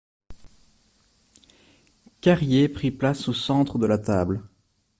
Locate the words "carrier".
2.21-2.67